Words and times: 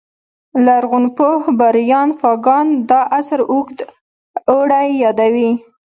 لرغونپوه 0.65 1.41
بریان 1.59 2.09
فاګان 2.19 2.67
دا 2.89 3.01
عصر 3.17 3.39
اوږد 3.51 3.77
اوړی 4.51 4.87
یادوي 5.03 5.51